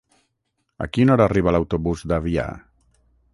A 0.85 0.87
quina 0.97 1.13
hora 1.15 1.27
arriba 1.31 1.53
l'autobús 1.57 2.03
d'Avià? 2.13 2.47